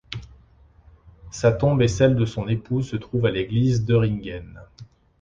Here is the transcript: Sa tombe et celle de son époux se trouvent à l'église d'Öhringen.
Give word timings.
Sa 1.29 1.51
tombe 1.51 1.83
et 1.83 1.87
celle 1.87 2.15
de 2.15 2.25
son 2.25 2.47
époux 2.47 2.81
se 2.81 2.95
trouvent 2.95 3.27
à 3.27 3.29
l'église 3.29 3.85
d'Öhringen. 3.85 4.59